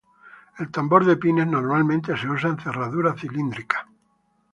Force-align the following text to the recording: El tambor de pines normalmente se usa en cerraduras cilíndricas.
El 0.63 0.69
tambor 0.77 1.05
de 1.09 1.15
pines 1.15 1.45
normalmente 1.45 2.17
se 2.17 2.27
usa 2.27 2.49
en 2.49 2.57
cerraduras 2.59 3.19
cilíndricas. 3.21 3.85